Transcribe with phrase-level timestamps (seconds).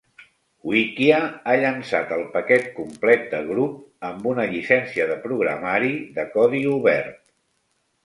[0.69, 1.19] Wikia
[1.51, 7.19] ha llançat el paquet complet de Grub amb una llicència de programari de codi obert.